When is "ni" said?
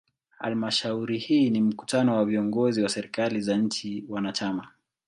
1.49-1.61